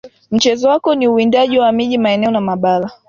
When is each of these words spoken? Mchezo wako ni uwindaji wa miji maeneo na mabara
Mchezo 0.31 0.69
wako 0.69 0.95
ni 0.95 1.07
uwindaji 1.07 1.59
wa 1.59 1.71
miji 1.71 1.97
maeneo 1.97 2.31
na 2.31 2.41
mabara 2.41 2.91